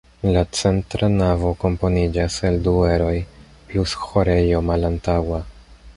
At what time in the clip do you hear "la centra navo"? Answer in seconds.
0.35-1.51